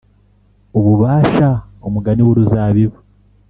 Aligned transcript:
Ububasha 0.77 1.47
umugani 1.87 2.21
w 2.23 2.29
uruzabibu 2.33 2.97